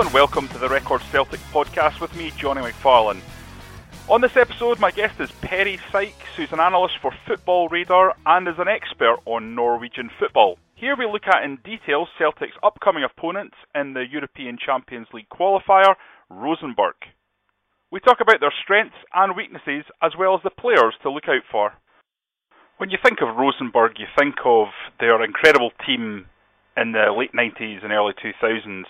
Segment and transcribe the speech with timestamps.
[0.00, 3.20] And welcome to the Record Celtic podcast with me, Johnny McFarlane.
[4.08, 8.48] On this episode, my guest is Perry Sykes, who's an analyst for Football Radar and
[8.48, 10.56] is an expert on Norwegian football.
[10.74, 15.96] Here we look at in detail Celtic's upcoming opponents in the European Champions League qualifier,
[16.30, 16.96] Rosenborg.
[17.92, 21.44] We talk about their strengths and weaknesses as well as the players to look out
[21.52, 21.74] for.
[22.78, 26.24] When you think of Rosenborg, you think of their incredible team
[26.74, 28.84] in the late 90s and early 2000s.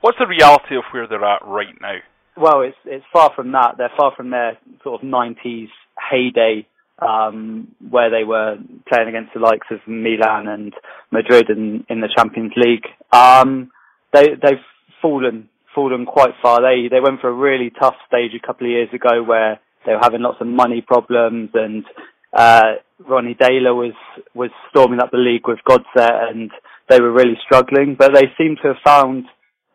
[0.00, 1.96] What's the reality of where they're at right now?
[2.36, 3.74] Well, it's it's far from that.
[3.78, 5.68] They're far from their sort of '90s
[6.10, 6.66] heyday,
[7.00, 8.56] um, where they were
[8.88, 10.72] playing against the likes of Milan and
[11.10, 12.86] Madrid in, in the Champions League.
[13.12, 13.72] Um,
[14.12, 14.64] they they've
[15.02, 16.60] fallen fallen quite far.
[16.60, 19.92] They they went for a really tough stage a couple of years ago where they
[19.92, 21.84] were having lots of money problems and
[22.32, 22.74] uh,
[23.06, 23.94] Ronny Deila was
[24.34, 26.50] was storming up the league with Godset and
[26.88, 27.96] they were really struggling.
[27.98, 29.24] But they seem to have found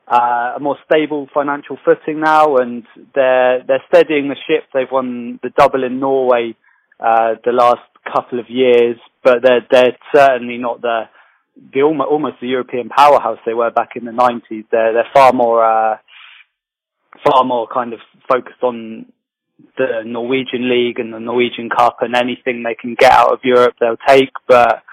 [0.08, 2.84] uh, a more stable financial footing now, and
[3.16, 4.66] they're they're steadying the ship.
[4.74, 6.56] They've won the double in Norway
[7.00, 11.04] uh, the last couple of years, but they're they're certainly not the
[11.74, 14.66] the almost, the European powerhouse they were back in the 90s.
[14.72, 15.98] They're they're far more uh,
[17.24, 19.06] far more kind of focused on
[19.78, 23.76] the Norwegian league and the Norwegian Cup, and anything they can get out of Europe
[23.80, 24.84] they'll take, but.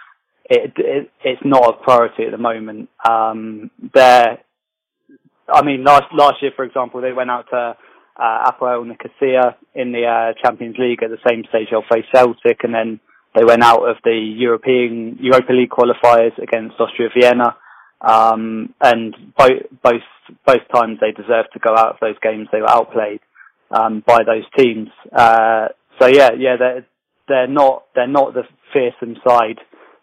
[0.53, 2.89] It, it, it's not a priority at the moment.
[3.09, 4.41] Um, they're
[5.53, 7.77] I mean, last last year, for example, they went out to
[8.17, 12.65] uh, Apoel Nicosia in the uh, Champions League at the same stage they'll face Celtic,
[12.65, 13.01] and then
[13.35, 17.57] they went out of the European Europa League qualifiers against Austria Vienna.
[18.01, 20.03] Um, and both both
[20.47, 22.49] both times they deserved to go out of those games.
[22.51, 23.21] They were outplayed
[23.71, 24.89] um, by those teams.
[25.13, 25.69] Uh,
[26.01, 26.87] so yeah, yeah, they're
[27.29, 29.59] they're not they're not the fearsome side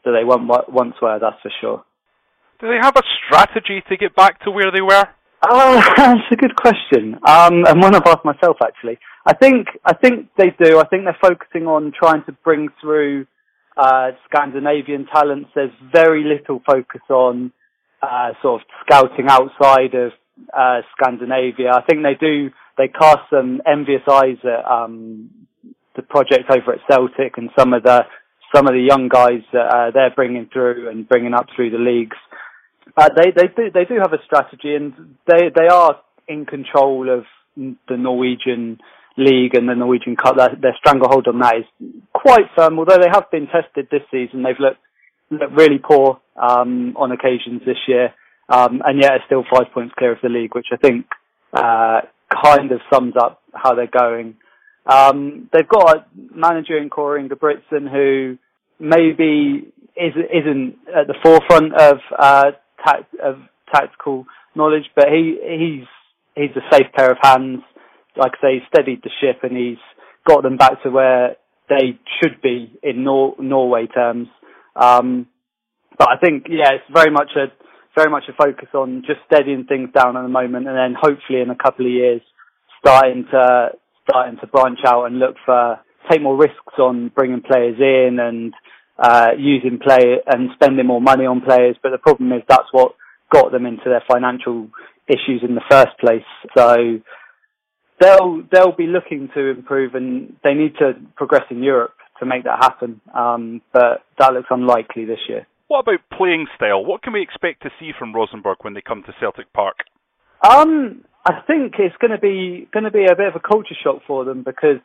[0.05, 1.19] that they once were.
[1.19, 1.83] That's for sure.
[2.59, 5.05] Do they have a strategy to get back to where they were?
[5.43, 7.15] Oh, that's a good question.
[7.27, 8.97] Um, and one I've asked myself actually.
[9.25, 10.79] I think I think they do.
[10.79, 13.27] I think they're focusing on trying to bring through
[13.75, 15.49] uh, Scandinavian talents.
[15.53, 17.51] There's very little focus on
[18.01, 20.11] uh, sort of scouting outside of
[20.57, 21.71] uh, Scandinavia.
[21.71, 22.49] I think they do.
[22.77, 25.29] They cast some envious eyes at um,
[25.95, 28.03] the project over at Celtic and some of the
[28.55, 31.77] some of the young guys that uh, they're bringing through and bringing up through the
[31.77, 32.15] leagues.
[32.97, 34.93] Uh, they they do they do have a strategy, and
[35.27, 37.25] they they are in control of
[37.55, 38.79] the Norwegian
[39.17, 40.37] league and the Norwegian Cup.
[40.37, 42.79] Their, their stranglehold on that is quite firm.
[42.79, 44.79] Although they have been tested this season, they've looked
[45.29, 48.13] looked really poor um, on occasions this year,
[48.49, 51.05] um, and yet are still five points clear of the league, which I think
[51.53, 52.01] uh,
[52.43, 54.35] kind of sums up how they're going.
[54.85, 58.37] Um, they've got a manager in Kåre Ingebrigtsen who
[58.79, 62.51] maybe is, isn't at the forefront of uh,
[62.87, 63.37] tact, of
[63.73, 64.25] tactical
[64.55, 65.87] knowledge, but he he's
[66.35, 67.61] he's a safe pair of hands.
[68.15, 69.81] Like I say, he's steadied the ship and he's
[70.27, 71.35] got them back to where
[71.69, 74.27] they should be in Nor- Norway terms.
[74.75, 75.27] Um,
[75.97, 77.51] but I think yeah, it's very much a
[77.95, 81.41] very much a focus on just steadying things down at the moment, and then hopefully
[81.41, 82.21] in a couple of years
[82.79, 83.69] starting to
[84.09, 88.53] starting to branch out and look for take more risks on bringing players in and
[88.99, 91.75] uh, using play and spending more money on players.
[91.81, 92.93] But the problem is that's what
[93.31, 94.69] got them into their financial
[95.07, 96.25] issues in the first place.
[96.57, 96.99] So
[97.99, 102.43] they'll they'll be looking to improve, and they need to progress in Europe to make
[102.43, 103.01] that happen.
[103.13, 105.45] Um, but that looks unlikely this year.
[105.67, 106.83] What about playing style?
[106.83, 109.75] What can we expect to see from Rosenborg when they come to Celtic Park?
[110.41, 113.75] Um, I think it's going to be going to be a bit of a culture
[113.83, 114.79] shock for them because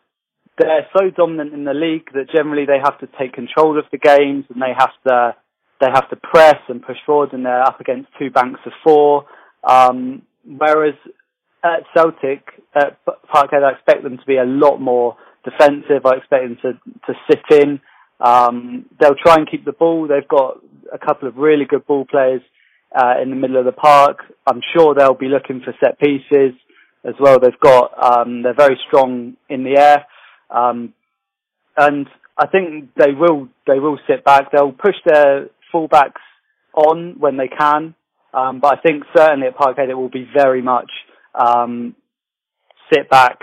[0.59, 3.99] they're so dominant in the league that generally they have to take control of the
[3.99, 5.35] games and they have to
[5.81, 9.27] they have to press and push forward and they're up against two banks of four.
[9.65, 10.95] Um, whereas
[11.65, 16.07] at Celtic, at Parkhead, I expect them to be a lot more defensive.
[16.07, 16.73] I expect them to,
[17.13, 17.81] to sit in.
[18.21, 20.07] Um, they'll try and keep the ball.
[20.07, 20.61] They've got
[20.93, 22.43] a couple of really good ball players
[22.97, 24.19] uh, in the middle of the park.
[24.47, 26.55] I'm sure they'll be looking for set pieces.
[27.05, 27.39] as well.
[27.39, 30.07] They've got um, they're very strong in the air,
[30.53, 30.95] um,
[31.77, 32.07] and
[32.39, 34.53] I think they will they will sit back.
[34.53, 36.23] They'll push their fullbacks
[36.75, 37.95] on when they can,
[38.35, 40.91] um, but I think certainly at Parkhead it will be very much
[41.35, 41.95] um,
[42.93, 43.41] sit back,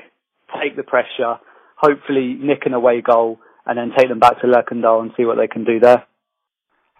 [0.61, 1.35] take the pressure,
[1.75, 5.37] hopefully nick an away goal, and then take them back to Lerkendal and see what
[5.37, 6.05] they can do there.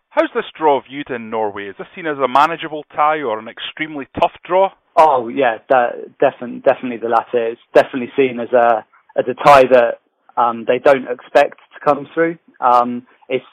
[0.09, 1.67] How's this draw viewed in Norway?
[1.69, 4.69] Is this seen as a manageable tie or an extremely tough draw?
[4.95, 7.51] Oh yeah, that, definitely, definitely the latter.
[7.51, 8.85] It's definitely seen as a
[9.27, 9.99] a tie that
[10.37, 12.37] um, they don't expect to come through.
[12.59, 13.45] Um, it's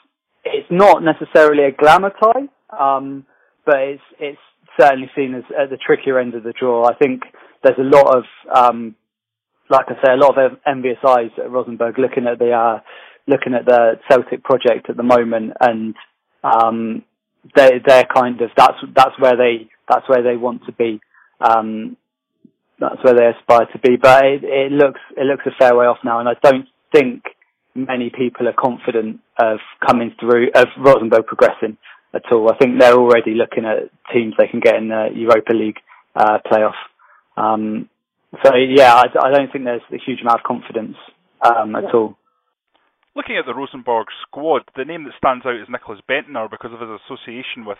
[0.43, 2.47] it's not necessarily a glamour tie,
[2.77, 3.25] um,
[3.65, 4.39] but it's it's
[4.79, 6.85] certainly seen as at the trickier end of the draw.
[6.85, 7.23] I think
[7.63, 8.23] there's a lot of
[8.53, 8.95] um,
[9.69, 12.79] like I say, a lot of envious eyes at Rosenborg looking at the uh,
[13.27, 15.95] looking at the Celtic project at the moment, and
[16.43, 17.03] um,
[17.55, 20.99] they they're kind of that's that's where they that's where they want to be.
[21.41, 21.97] Um,
[22.79, 23.95] that's where they aspire to be.
[23.95, 27.23] But it, it looks it looks a fair way off now, and I don't think
[27.75, 31.77] many people are confident of coming through of Rosenborg progressing
[32.13, 32.51] at all.
[32.51, 35.77] I think they're already looking at teams they can get in the Europa League
[36.15, 36.77] uh, playoff.
[37.35, 37.89] Um,
[38.43, 40.97] so yeah, I, I, don't think there's a huge amount of confidence
[41.41, 42.17] um, at all.
[43.15, 46.81] Looking at the Rosenborg squad, the name that stands out is Nicklas Bendtner because of
[46.81, 47.77] his association with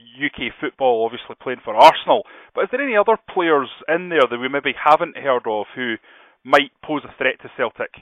[0.00, 2.22] UK football, obviously playing for Arsenal.
[2.54, 5.96] But is there any other players in there that we maybe haven't heard of who
[6.44, 7.92] might pose a threat to Celtic?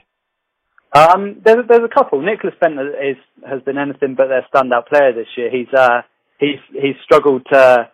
[0.95, 2.21] Um, there's there's a couple.
[2.21, 5.49] Nicklas Bendtner is has been anything but their standout player this year.
[5.51, 6.01] He's uh
[6.39, 7.89] he's he's struggled to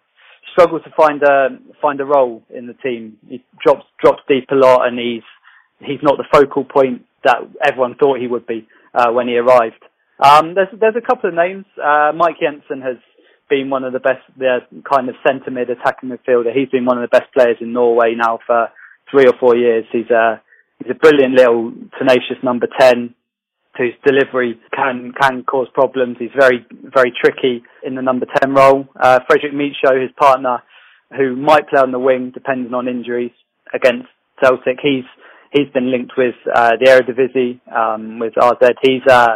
[0.52, 3.18] struggled to find a find a role in the team.
[3.28, 5.24] He drops drops deep a lot, and he's
[5.80, 9.84] he's not the focal point that everyone thought he would be uh, when he arrived.
[10.20, 11.66] Um, there's there's a couple of names.
[11.82, 12.98] Uh, Mike Jensen has
[13.52, 14.60] been one of the best, the
[14.90, 16.56] kind of centre mid attacking midfielder.
[16.56, 18.70] He's been one of the best players in Norway now for
[19.12, 19.84] three or four years.
[19.92, 20.42] He's a
[20.80, 23.14] he's a brilliant little tenacious number ten
[23.78, 26.16] whose delivery can can cause problems.
[26.18, 28.88] He's very very tricky in the number ten role.
[29.00, 30.64] Uh, Fredrik Midtsjø, his partner,
[31.16, 33.36] who might play on the wing depending on injuries
[33.74, 34.08] against
[34.42, 34.78] Celtic.
[34.82, 35.06] He's
[35.52, 38.76] he's been linked with uh, the Eredivisie um, with AZ.
[38.82, 39.36] He's uh,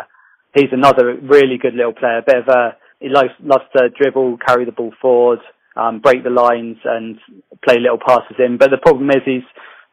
[0.54, 2.20] he's another really good little player.
[2.20, 5.40] A bit of a he loves, loves to dribble, carry the ball forward,
[5.76, 7.20] um, break the lines, and
[7.64, 8.58] play little passes in.
[8.58, 9.44] But the problem is, he's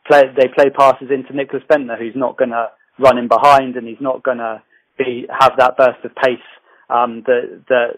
[0.06, 2.69] play, they play passes into Nicklas Bendtner, who's not going to
[2.99, 4.62] run in behind, and he's not going to
[4.97, 6.49] be have that burst of pace
[6.88, 7.88] um, that that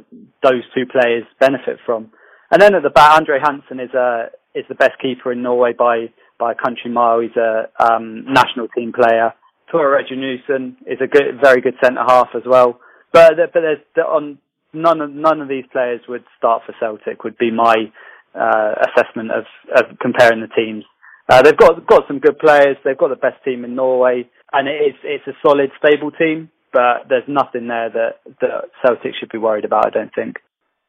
[0.42, 2.10] those two players benefit from.
[2.50, 5.74] And then at the back, Andre Hansen is a is the best keeper in Norway
[5.78, 7.20] by by a country mile.
[7.20, 9.32] He's a um, national team player.
[9.70, 12.80] Tore Reginiussen is a good, very good centre half as well.
[13.12, 14.38] But but there's on
[14.74, 17.24] none of none of these players would start for Celtic.
[17.24, 17.92] Would be my
[18.34, 19.44] uh, assessment of,
[19.74, 20.84] of comparing the teams.
[21.28, 22.76] Uh, they've got got some good players.
[22.84, 26.50] They've got the best team in Norway, and it is it's a solid, stable team.
[26.72, 29.86] But there's nothing there that that Celtic should be worried about.
[29.86, 30.36] I don't think.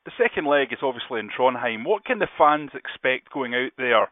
[0.05, 1.85] The second leg is obviously in Trondheim.
[1.85, 4.07] What can the fans expect going out there?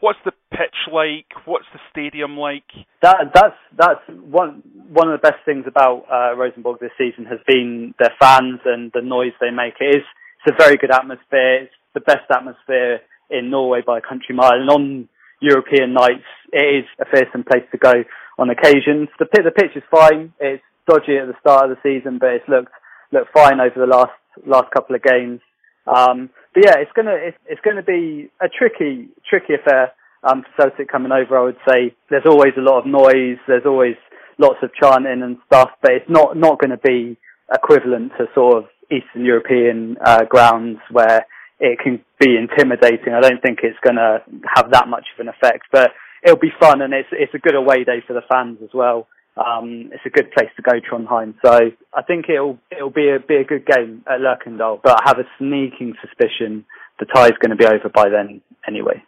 [0.00, 1.26] What's the pitch like?
[1.46, 2.66] What's the stadium like?
[3.02, 7.38] That that's that's one one of the best things about uh, Rosenborg this season has
[7.46, 9.74] been their fans and the noise they make.
[9.80, 10.04] It is
[10.44, 11.64] it's a very good atmosphere.
[11.64, 13.00] It's the best atmosphere
[13.30, 14.52] in Norway by a country mile.
[14.52, 15.08] And on
[15.40, 17.92] European nights, it is a fearsome place to go
[18.38, 19.08] on occasions.
[19.18, 20.32] The the pitch is fine.
[20.38, 22.72] It's dodgy at the start of the season, but it's looked
[23.12, 25.40] looked fine over the last last couple of games.
[25.86, 30.70] Um, but yeah, it's gonna it's, it's gonna be a tricky tricky affair um, for
[30.70, 31.38] Celtic coming over.
[31.38, 33.38] I would say there's always a lot of noise.
[33.46, 33.96] There's always
[34.38, 37.16] lots of chanting and stuff, but it's not not going to be
[37.52, 41.26] equivalent to sort of Eastern European uh, grounds where
[41.58, 43.14] it can be intimidating.
[43.14, 44.22] I don't think it's going to
[44.54, 45.90] have that much of an effect, but
[46.22, 49.06] it'll be fun and it's it's a good away day for the fans as well
[49.36, 51.34] um, it's a good place to go, Trondheim.
[51.44, 55.08] So I think it'll it'll be a be a good game at Lerkendal, but I
[55.08, 56.64] have a sneaking suspicion
[56.98, 59.04] the tie is going to be over by then anyway.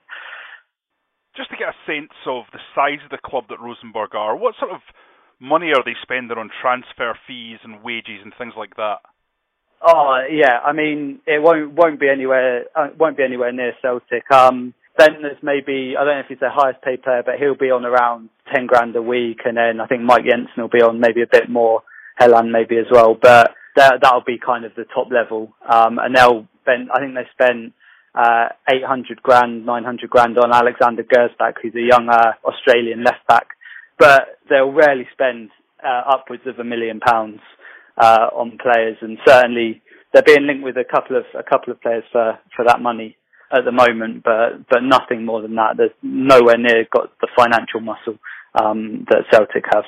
[1.36, 4.54] Just to get a sense of the size of the club that Rosenborg are, what
[4.60, 4.80] sort of
[5.40, 8.98] money are they spending on transfer fees and wages and things like that?
[9.80, 14.30] Oh yeah, I mean it won't won't be anywhere uh, won't be anywhere near Celtic.
[14.30, 17.70] Um, Bendtner's maybe I don't know if he's the highest paid player, but he'll be
[17.70, 20.98] on around ten grand a week, and then I think Mike Jensen will be on
[20.98, 21.82] maybe a bit more,
[22.20, 25.54] Helland maybe as well, but that that'll be kind of the top level.
[25.62, 27.72] Um, and they'll spend I think they spent
[28.14, 33.48] uh, 800 grand, 900 grand on Alexander Gersbach, who's a young uh, Australian left back,
[33.98, 35.50] but they'll rarely spend
[35.84, 37.40] uh, upwards of a million pounds
[38.00, 41.80] uh, on players, and certainly they're being linked with a couple of a couple of
[41.80, 43.16] players for for that money.
[43.50, 45.76] at the moment, but but nothing more than that.
[45.76, 48.18] There's nowhere near got the financial muscle
[48.60, 49.84] um, that Celtic have.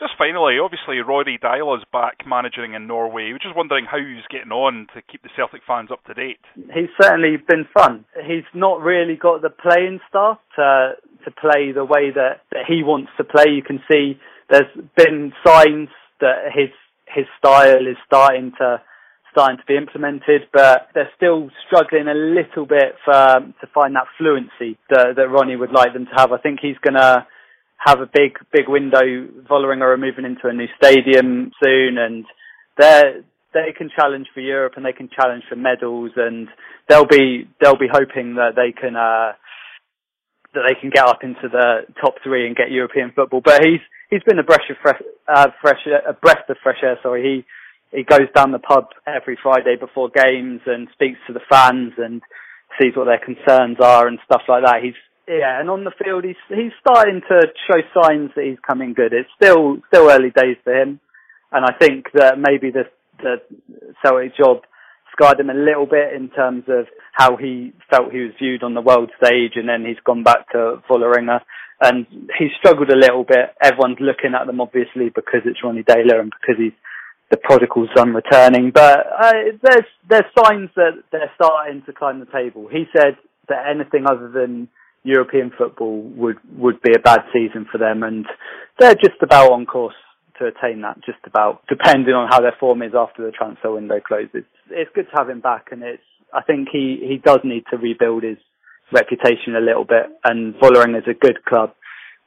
[0.00, 3.32] Just finally, obviously Ronny Deila's back managing in Norway.
[3.32, 6.40] We're just wondering how he's getting on to keep the Celtic fans up to date.
[6.56, 8.06] He's certainly been fun.
[8.16, 12.82] He's not really got the playing staff to to play the way that, that he
[12.82, 13.52] wants to play.
[13.52, 15.90] You can see there's been signs
[16.20, 16.72] that his
[17.04, 18.80] his style is starting to
[19.32, 24.08] starting to be implemented, but they're still struggling a little bit for, to find that
[24.18, 26.32] fluency that, that Ronny would like them to have.
[26.32, 27.26] I think he's going to
[27.80, 29.00] have a big, big window.
[29.48, 32.24] Vålerenga are moving into a new stadium soon, and
[32.78, 33.20] they
[33.52, 36.48] they can challenge for Europe and they can challenge for medals, and
[36.88, 39.32] they'll be they'll be hoping that they can uh,
[40.54, 43.40] that they can get up into the top three and get European football.
[43.42, 46.98] But he's he's been a breath of fresh, uh, fresh a breath of fresh air.
[47.02, 47.22] Sorry,
[47.90, 51.92] he he goes down the pub every Friday before games and speaks to the fans
[51.96, 52.20] and
[52.80, 54.82] sees what their concerns are and stuff like that.
[54.82, 54.94] He's
[55.38, 59.12] yeah, and on the field he's he's starting to show signs that he's coming good.
[59.12, 61.00] It's still still early days for him,
[61.52, 62.84] and I think that maybe the
[63.22, 63.36] the
[64.04, 64.62] Celtic job
[65.12, 68.74] scarred him a little bit in terms of how he felt he was viewed on
[68.74, 71.40] the world stage, and then he's gone back to Vålerenga,
[71.80, 72.06] and
[72.38, 73.54] he's struggled a little bit.
[73.62, 76.76] Everyone's looking at them obviously because it's Ronny Deila and because he's
[77.30, 79.32] the prodigal son returning, but uh,
[79.62, 82.66] there's there's signs that they're starting to climb the table.
[82.66, 83.16] He said
[83.48, 84.68] that anything other than
[85.02, 88.26] European football would would be a bad season for them, and
[88.78, 89.94] they're just about on course
[90.38, 90.96] to attain that.
[91.04, 94.44] Just about, depending on how their form is after the transfer window closes.
[94.70, 96.02] It's good to have him back, and it's
[96.34, 98.38] I think he he does need to rebuild his
[98.92, 100.06] reputation a little bit.
[100.24, 101.74] And Vålerenga is a good club,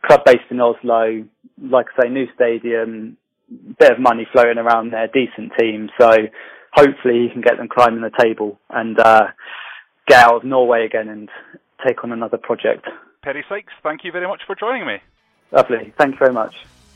[0.06, 1.26] club based in Oslo.
[1.62, 3.18] Like I say, new stadium,
[3.80, 5.90] bit of money floating around there, decent team.
[6.00, 6.10] So
[6.74, 9.28] hopefully he can get them climbing the table and uh,
[10.08, 11.30] get out of Norway again and
[11.86, 12.88] take on another project.
[13.22, 14.98] Perry Sykes, thank you very much for joining me.
[15.52, 15.94] Lovely.
[15.98, 16.56] Thank you very much.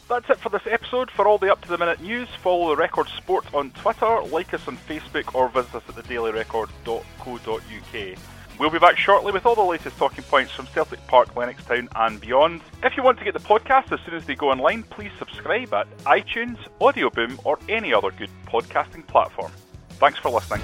[0.10, 1.12] That's it for this episode.
[1.12, 4.54] For all the up to the minute news, follow the Record Sport on Twitter, like
[4.54, 8.18] us on Facebook, or visit us at thedailyrecord.co.uk.
[8.60, 12.20] We'll be back shortly with all the latest talking points from Celtic Park, Lennoxtown, and
[12.20, 12.62] beyond.
[12.84, 15.74] If you want to get the podcast as soon as they go online, please subscribe
[15.74, 19.52] at iTunes, Audioboom, or any other good podcasting platform.
[20.00, 20.62] Thanks for listening.